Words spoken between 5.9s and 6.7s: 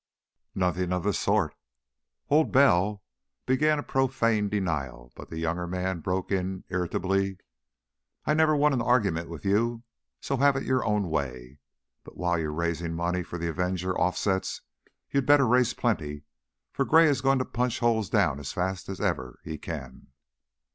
broke in,